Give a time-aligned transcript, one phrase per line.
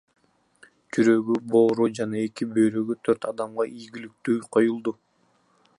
[0.95, 5.01] Жүрөгү, боору жана эки бөйрөгү төрт адамга ийгиликтүү коюлду.